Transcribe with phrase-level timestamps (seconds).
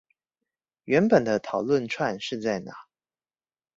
[0.85, 2.73] 原本的討論串是在哪？